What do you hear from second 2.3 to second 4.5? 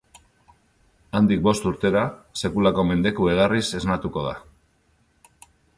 sekulako mendeku egarriz esnatuko da.